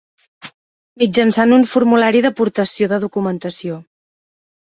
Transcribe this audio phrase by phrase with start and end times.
[1.01, 3.79] Mitjançant un formulari d'aportació de documentació.